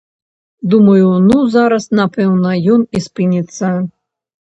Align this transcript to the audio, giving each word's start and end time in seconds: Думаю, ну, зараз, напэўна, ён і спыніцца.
Думаю, 0.71 1.11
ну, 1.27 1.37
зараз, 1.57 1.87
напэўна, 2.01 2.57
ён 2.79 2.89
і 2.95 3.07
спыніцца. 3.11 3.67